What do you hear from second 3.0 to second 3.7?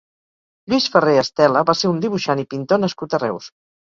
a Reus.